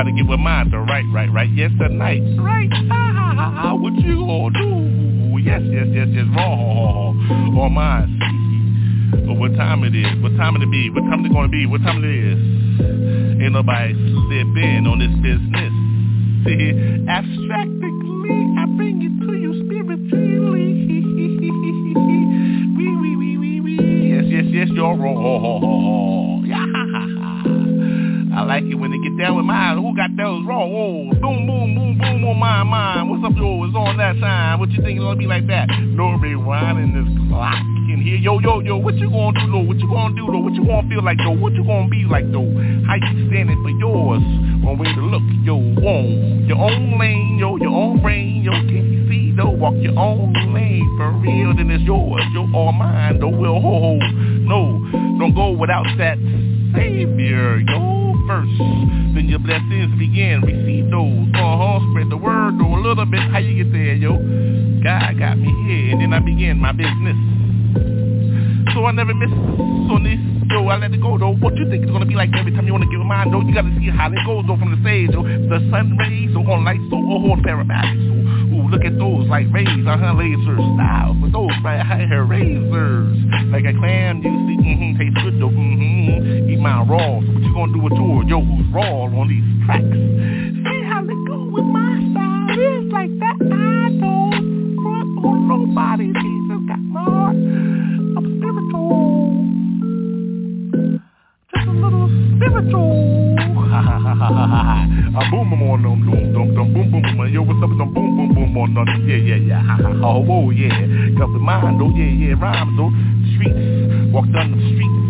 [0.04, 1.48] Gotta get with mine to right, right, right.
[1.50, 2.20] Yes, tonight.
[2.38, 2.70] Right.
[3.36, 5.38] Ah, what you gonna do?
[5.38, 6.26] Yes, yes, yes, yes.
[6.36, 7.16] Wrong.
[7.58, 8.20] On mine.
[9.26, 10.22] But what time it is?
[10.22, 10.90] What time it be?
[10.90, 11.66] What time it gonna be?
[11.66, 12.38] What time it is?
[13.42, 15.72] Ain't nobody slip in on this business.
[16.44, 20.84] See, abstractly, I bring it to you spiritually.
[22.76, 24.10] wee, wee, wee, wee, wee.
[24.10, 26.44] Yes, yes, yes, you're wrong.
[28.34, 29.83] I like it when they get down with mine.
[34.04, 35.66] What you think it's gonna be like that?
[35.80, 37.56] No rewinding this clock
[37.88, 38.16] in here.
[38.16, 39.64] Yo, yo, yo, what you gonna do though?
[39.64, 40.40] What you gonna do though?
[40.40, 41.30] What you gonna feel like though?
[41.30, 42.44] What you gonna be like though?
[42.84, 44.20] How you standing for yours?
[44.62, 48.92] One way to look, yo, on your own lane, yo, your own brain, yo, can
[48.92, 49.48] you see though?
[49.48, 54.02] Walk your own lane for real, then it's yours, yo, all mine, though, will hold.
[54.44, 54.84] No,
[55.18, 56.18] don't go without that
[56.74, 57.93] savior, yo
[58.26, 58.52] first.
[59.14, 60.40] Then your blessings begin.
[60.42, 61.28] Receive those.
[61.34, 61.80] Uh-huh.
[61.90, 63.20] Spread the word though a little bit.
[63.20, 64.16] How you get there, yo?
[64.82, 65.92] God got me here.
[65.92, 67.16] And then I begin my business.
[68.74, 70.18] So I never miss on this.
[70.50, 71.34] Yo, I let it go though.
[71.36, 73.40] What you think it's gonna be like every time you wanna give a mind though?
[73.40, 75.22] You gotta see how it goes though from the stage, yo.
[75.22, 78.02] The sun rays, so on lights, so oh, hold paramedics.
[78.06, 78.14] So,
[78.64, 80.76] ooh, look at those like rays, uh-huh, lasers.
[80.76, 83.16] Style for those right here, razors.
[83.50, 86.50] Like a clam, you see, mm-hmm, taste good though, mm-hmm.
[86.50, 87.20] Eat mine raw.
[87.20, 88.24] So what you gonna do with tour?
[88.24, 89.84] Yo, who's raw on these tracks?
[89.84, 92.46] See how it go with my style.
[92.56, 93.36] It's like that.
[93.40, 96.06] I don't front on nobody.
[96.12, 97.36] Jesus got my heart.
[97.36, 99.44] I'm spiritual.
[101.54, 103.33] Just a little spiritual.
[103.74, 107.32] I boom boom on them, boom boom boom boom boom boom.
[107.32, 108.86] Yo, what's up them boom boom boom on them?
[109.08, 109.78] Yeah yeah yeah.
[110.02, 110.68] Oh whoa yeah.
[111.18, 111.90] Got the mind though.
[111.90, 112.34] Yeah yeah.
[112.38, 112.92] Rhymes though.
[113.34, 114.12] Streets.
[114.12, 115.04] Walk down the streets.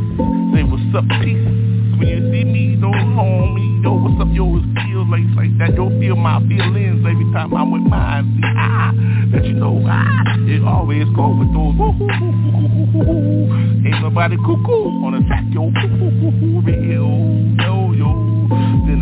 [0.54, 1.64] Say what's up, peace.
[1.98, 5.74] When you see me, though, homie, yo, what's up, yo, it feels like, like that,
[5.74, 8.90] yo, feel my feelings every time I'm with mine, see, ah,
[9.30, 11.74] that you know, I, it always go with those
[13.86, 15.70] Ain't nobody cuckoo on the track, yo.
[16.66, 17.14] Real,
[17.62, 17.83] yo,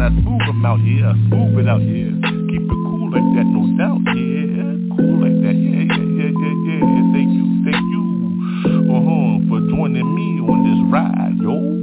[0.02, 1.14] I smooth them out, yeah.
[1.28, 2.10] Smooth it out, yeah.
[2.50, 4.74] Keep it cool like that, no doubt, yeah.
[4.98, 7.12] Cool like that, yeah, yeah, yeah, yeah, yeah.
[7.14, 8.02] Thank you, thank you,
[8.90, 11.82] uh-huh, for joining me on this ride, yo.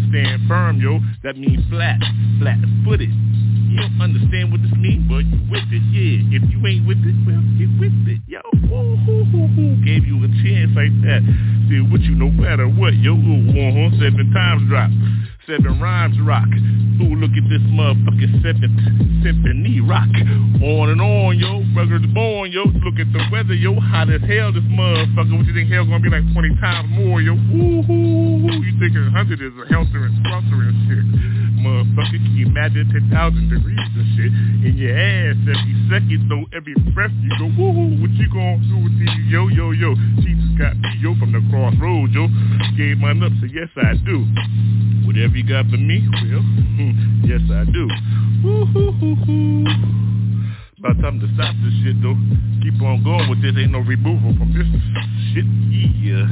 [0.11, 0.99] Stand firm, yo.
[1.23, 1.95] That means flat,
[2.43, 3.07] flat-footed.
[3.07, 6.35] You don't understand what this means, but you with it, yeah.
[6.35, 8.43] If you ain't with it, well, get with it, yo.
[8.67, 9.79] Woo, hoo, hoo, hoo.
[9.87, 11.23] Gave you a chance like that.
[11.71, 13.15] See what you no matter what, yo.
[13.15, 14.91] Uh-huh, seven times drop.
[15.47, 16.45] Seven rhymes rock.
[17.01, 18.77] Ooh, look at this motherfucking seventh
[19.25, 20.09] symphony rock.
[20.61, 21.65] On and on, yo.
[21.73, 22.69] Ruggers born, yo.
[22.85, 23.73] Look at the weather, yo.
[23.79, 25.33] Hot as hell, this motherfucker.
[25.33, 27.33] What you think hell's gonna be like 20 times more, yo?
[27.33, 28.61] Ooh, hoo, hoo.
[28.61, 32.17] You think a 100 is a helter and sponsor and shit motherfucker.
[32.17, 34.31] Can you imagine 10,000 degrees and shit
[34.65, 38.77] in your ass every second, though every breath you go, woo what you gonna do
[38.81, 39.93] with these, yo, yo, yo.
[40.21, 42.27] Jesus got me, yo, from the crossroads, yo.
[42.77, 44.25] Gave mine up, so yes, I do.
[45.11, 46.39] Whatever you got for me, well,
[47.27, 47.83] yes, I do.
[48.47, 49.67] Woo-hoo-hoo-hoo.
[50.79, 52.15] About time to stop this shit though.
[52.63, 53.51] Keep on going with this.
[53.59, 54.63] Ain't no removal from this
[55.35, 55.43] shit.
[55.99, 56.31] Yeah.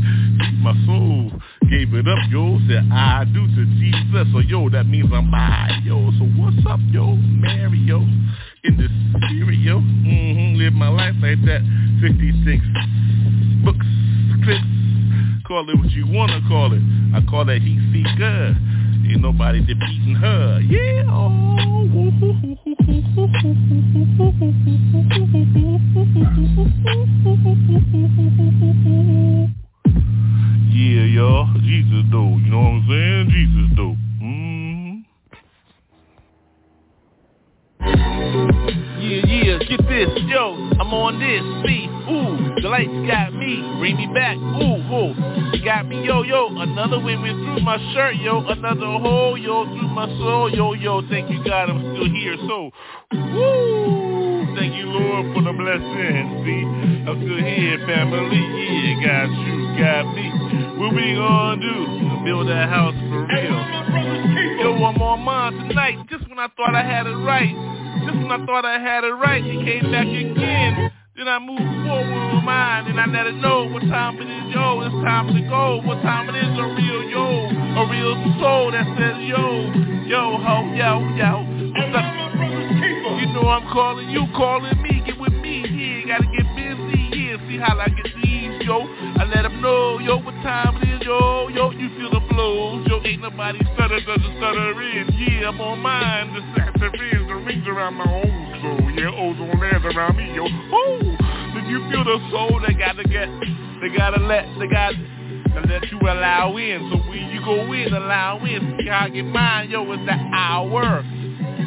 [0.64, 1.28] My soul
[1.68, 2.56] gave it up, yo.
[2.72, 4.32] Said I do to Jesus.
[4.32, 6.00] So yo, that means I'm by, yo.
[6.16, 7.20] So what's up, yo?
[7.20, 8.00] Mario.
[8.64, 8.88] In the
[9.28, 9.84] stereo.
[9.84, 10.56] Mm-hmm.
[10.56, 11.68] Live my life like that.
[12.00, 12.64] 56
[13.60, 13.92] books,
[14.48, 14.79] clips.
[15.50, 16.82] Call it what you wanna call it.
[17.12, 18.56] I call that heat seeker.
[19.10, 20.60] Ain't nobody defeating her.
[20.62, 21.10] Yeah.
[21.10, 21.58] Oh.
[30.70, 31.50] Yeah, y'all.
[31.62, 32.38] Jesus though.
[32.38, 33.30] You know what I'm saying?
[33.34, 33.98] Jesus though.
[38.70, 38.86] Mm.
[39.10, 40.54] Get this, yo.
[40.78, 41.42] I'm on this.
[41.66, 43.58] See, ooh, the lights got me.
[43.82, 44.38] Bring me back.
[44.38, 45.18] Ooh, ooh.
[45.66, 46.54] Got me, yo, yo.
[46.54, 48.46] Another wind went through my shirt, yo.
[48.46, 51.02] Another hole, yo, through my soul, yo, yo.
[51.10, 51.72] Thank you, God.
[51.72, 52.38] I'm still here.
[52.46, 52.70] So,
[53.34, 54.56] woo.
[54.56, 56.46] Thank you, Lord, for the blessing.
[56.46, 56.64] See,
[57.10, 58.46] I'm still here, family.
[58.46, 60.30] Yeah, got you, got me.
[60.78, 62.26] What we gonna do?
[62.26, 63.58] Build that house for real.
[64.62, 65.98] Yo, I'm on mine tonight.
[66.12, 67.56] Just when I thought I had it right.
[68.10, 70.90] Just when I thought I had it right, he came back again.
[71.14, 74.50] Then I move forward with mine and I let it know what time it is,
[74.50, 74.82] yo.
[74.82, 75.78] It's time to go.
[75.86, 77.54] What time it is, a real yo.
[77.54, 79.70] A real soul that says yo.
[80.10, 81.46] Yo, ho, yo, yo.
[83.14, 85.04] You know I'm calling you, calling me.
[85.06, 86.18] Get with me, yeah.
[86.18, 87.38] Gotta get busy, yeah.
[87.46, 88.86] See how I get these, yo.
[89.18, 91.50] I let them know, yo, what time it is, yo.
[91.50, 93.02] Yo, you feel the flows, yo.
[93.04, 95.10] Ain't nobody stutter, doesn't stutter in.
[95.18, 96.34] Yeah, I'm on mine.
[96.38, 98.92] The saxophone, the rings around my own soul.
[98.94, 100.46] Yeah, ozone lands around me, yo.
[100.46, 101.18] Ooh
[101.58, 103.28] Then you feel the soul, they gotta get,
[103.82, 106.92] they gotta let, they got to let you allow in.
[106.92, 108.78] So when you go in, allow in.
[108.80, 111.04] See how I get mine, yo, it's the hour.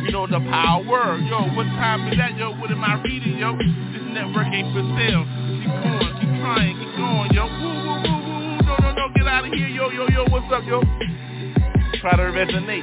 [0.07, 1.19] You know, the power.
[1.19, 2.55] Yo, what time is that, yo?
[2.55, 3.57] What am I reading, yo?
[3.57, 5.52] This network ain't for sale.
[5.63, 7.47] Keep going, keep trying, keep going, yo.
[7.47, 8.67] Woo, woo, woo, woo.
[8.67, 10.27] No, no, no, get out of here, yo, yo, yo.
[10.27, 10.83] What's up, yo?
[12.03, 12.83] Try to resonate.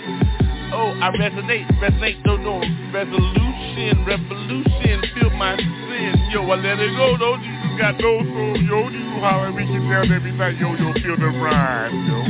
[0.72, 2.62] Oh, I resonate, resonate, no, no,
[2.94, 6.14] resolution, revolution, feel my sin.
[6.30, 10.12] Yo, I let it go, Jesus got no soul, yo, you holler, we get down
[10.14, 12.22] every night, yo, yo, feel the rhyme, yo.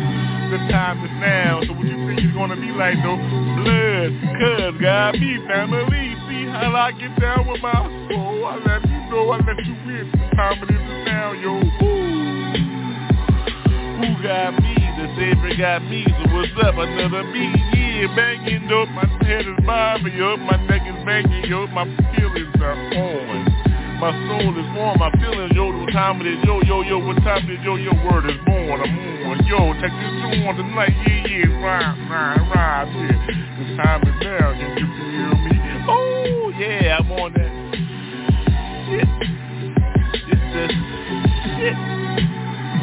[0.56, 3.20] The time is now, so what you think it's gonna be like, though?
[3.20, 6.09] Blood, cuz, God, me, family,
[6.52, 7.74] how I get down with my
[8.10, 12.30] soul, I let you know, I let you in, time it is now, yo, Ooh.
[14.00, 14.76] Who got me?
[14.96, 16.76] The Savior got me, so what's up?
[16.76, 21.68] Another beat, yeah, banging, yo, my head is bobbing, yo, my neck is banging, yo,
[21.68, 21.86] my
[22.16, 23.44] feelings are on.
[24.00, 27.18] My soul is warm, my feelings, yo, what time it is, yo, yo, yo, what
[27.24, 30.96] time it is, yo, your word is born, I'm on, yo, check this on tonight,
[31.08, 33.20] yeah, yeah, ride, ride, ride, yeah,
[33.60, 35.59] the time is now, can you feel me?
[36.60, 37.52] Oh, yeah, I'm on that
[38.84, 39.08] shit,
[40.28, 40.68] it's the
[41.56, 41.78] shit.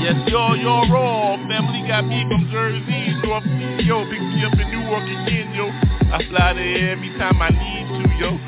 [0.01, 1.37] Yes, yo, yo, raw.
[1.47, 3.45] Family got me from Jersey, North
[3.85, 5.69] Yo, pick me up in Newark again, yo.
[6.09, 8.39] I fly there every time I need to, yo.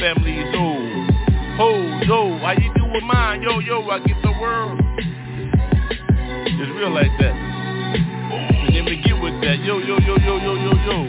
[0.00, 1.06] Family is old.
[1.58, 1.70] Ho,
[2.02, 3.42] yo, oh, how you do with mine?
[3.42, 4.80] Yo, yo, I get the world.
[6.50, 7.34] It's real like that.
[8.72, 9.62] Then we get with that.
[9.62, 11.06] Yo, yo, yo, yo, yo, yo, yo.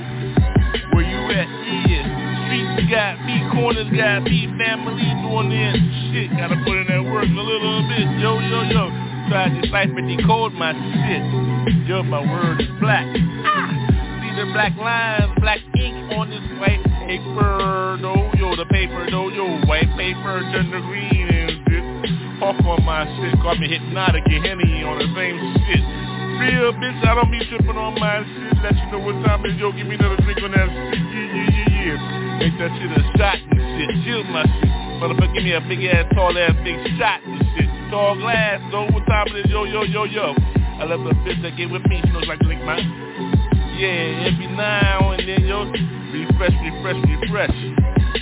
[0.94, 1.59] Where you at?
[2.90, 5.78] Got me, corners got me, family doing this
[6.10, 6.34] shit.
[6.34, 8.02] Gotta put in that work a little bit.
[8.18, 8.90] Yo, yo, yo
[9.30, 11.22] try to decipher, decode my shit.
[11.86, 13.06] Yo, my word is black.
[13.46, 13.70] Ah!
[14.26, 18.02] See the black lines, black ink on this white paper.
[18.02, 22.42] No, yo, the paper, no, yo, white paper turn to green and shit.
[22.42, 25.38] Off on my shit, call me hypnotic and Henny on the same
[25.70, 25.86] shit.
[26.42, 28.64] Real bitch, I don't be tripping on my shit.
[28.66, 31.06] Let you know what time it is, yo, give me another drink on that shit.
[31.06, 32.29] Yeah, yeah, yeah, yeah.
[32.40, 33.92] Make that shit a shot and shit.
[34.08, 34.72] Chill my shit.
[35.04, 38.86] Motherfucker, give me a big ass, tall ass, big shot and shit tall glass, know
[38.94, 40.34] what time it is, yo, yo, yo, yo.
[40.80, 44.48] I love the bitch that get with me, she knows like lick my Yeah, every
[44.48, 45.66] now and then, yo,
[46.14, 47.58] refresh, refresh, refresh.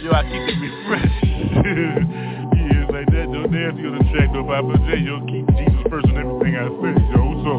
[0.02, 1.20] Yo, I keep it refreshed.
[1.24, 5.84] yeah, it's like that, yo, nasty on the track, though, Papa J, yo, keep Jesus
[5.92, 7.54] first on everything I say, yo, so,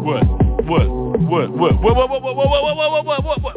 [0.00, 0.24] what,
[0.64, 0.88] what,
[1.28, 3.53] what, what, what, what, what, what, what, what, what, what, what, what, what?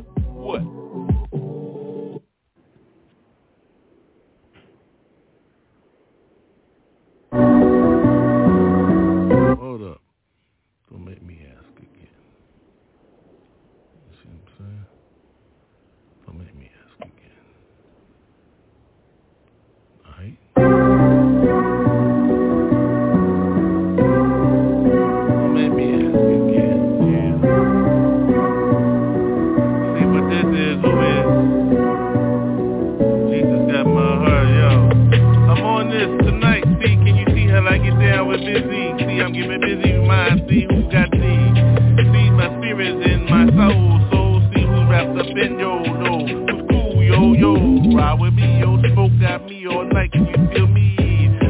[39.27, 41.19] I'm getting busy with mine, see who got these.
[41.19, 46.23] See my spirits in my soul, soul, see who's wrapped up in yo, no.
[46.23, 50.47] Who's cool, yo, yo, ride with me, yo, smoke got me all night, can you
[50.55, 50.95] feel me?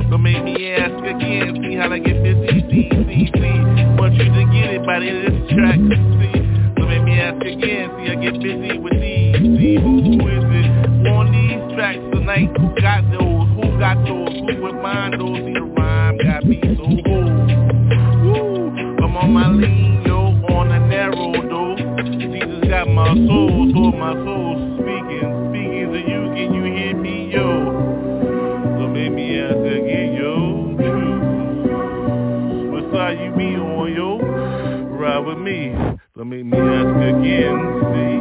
[0.10, 3.58] Don't make me ask again, see how I get busy, see, see, see.
[4.02, 6.34] Want you to get it by the this track, see.
[6.82, 11.14] Don't make me ask again, see I get busy with these, see who is it?
[11.14, 15.77] On these tracks tonight, who got those, who got those, who with mine, those, the
[16.24, 16.88] got me so.
[16.88, 16.96] Woo,
[19.04, 21.76] I'm on my lean, yo, on the narrow, though.
[22.20, 27.30] Jesus got my soul, so my soul speaking, speaking to you, can you hear me,
[27.32, 27.72] yo?
[28.78, 31.20] So make me ask again, yo, true.
[32.72, 34.20] What side you be on, yo?
[34.98, 35.74] Ride with me.
[36.16, 37.58] So make me ask again,
[37.94, 38.18] see?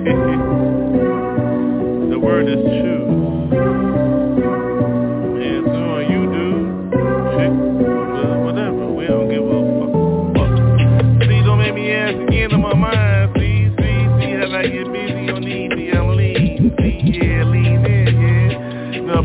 [2.10, 3.19] the word is true.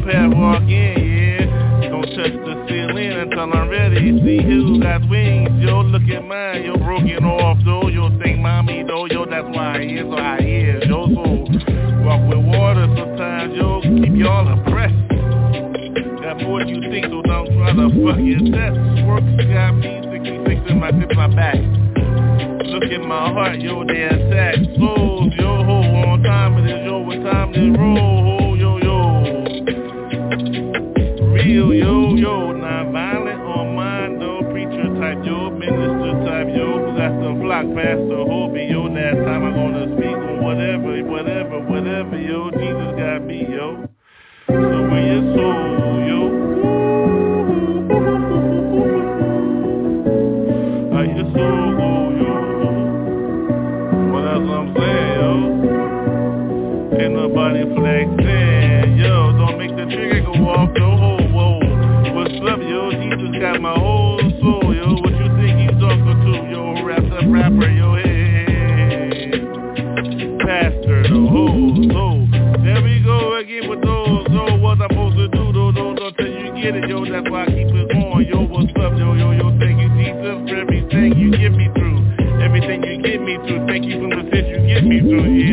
[0.05, 1.89] Path walk in, yeah.
[1.89, 4.13] Don't touch the ceiling until I'm ready.
[4.21, 5.81] See who got wings, yo.
[5.81, 6.77] Look at mine, yo.
[6.77, 7.89] Broken off, though.
[7.89, 9.05] Yo, think mommy, though.
[9.05, 11.09] Yo, that's why I is what I is, yo.
[11.09, 11.25] So
[12.05, 13.81] walk with water sometimes, yo.
[13.81, 14.93] Keep y'all oppressed.
[16.21, 18.77] Got more you think, so don't try to fuck your test.
[19.09, 21.57] Work got me 66 in my tip, my back.
[22.65, 24.55] Look at my heart, yo, they attack.
[24.77, 25.44] Souls, yo,
[37.75, 38.34] Master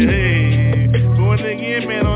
[0.09, 0.89] hey.
[1.17, 2.07] Going again, man,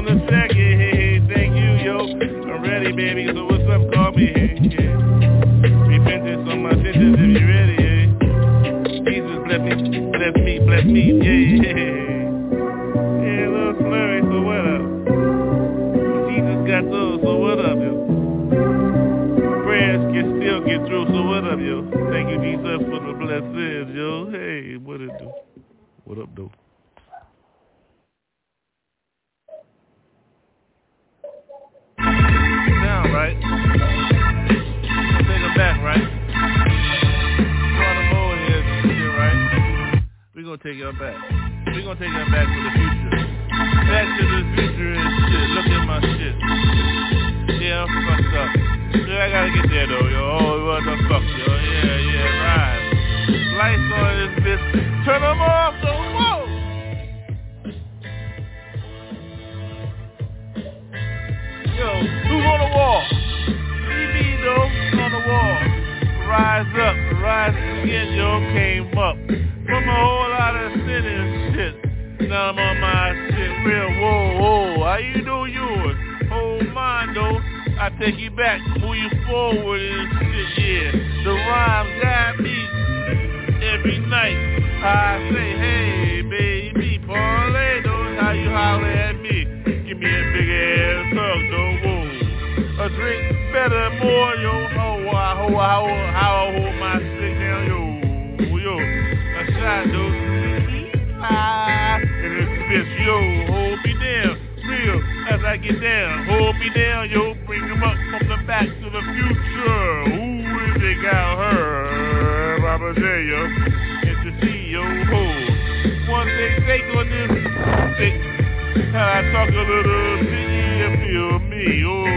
[118.97, 122.09] kind talking to the CEO feel me, oh.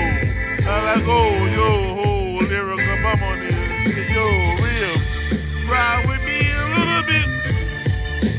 [0.64, 1.68] I like, oh, yo,
[2.00, 4.24] ho, lyrical, I'm on this, yo,
[4.64, 4.96] real.
[5.68, 7.28] Ride with me a little bit.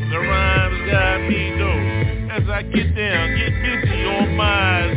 [0.09, 1.85] The rhymes got me, though.
[2.33, 4.89] As I get down, get busy on my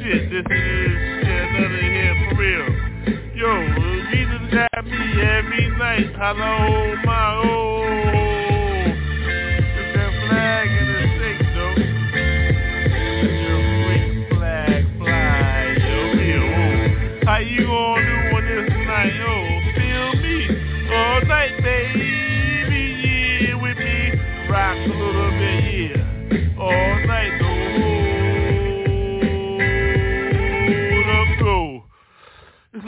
[0.00, 0.30] shit.
[0.32, 2.68] This is shit, another here for real.
[3.36, 3.52] Yo,
[4.08, 6.08] Jesus got me every night.
[6.16, 7.44] Hello, oh, my, oh.
[7.44, 8.27] oh, oh.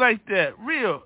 [0.00, 1.04] like that, real.